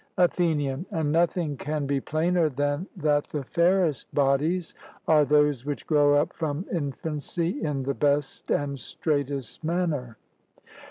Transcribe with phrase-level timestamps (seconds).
[0.17, 4.73] ATHENIAN: And nothing can be plainer than that the fairest bodies
[5.07, 10.17] are those which grow up from infancy in the best and straightest manner?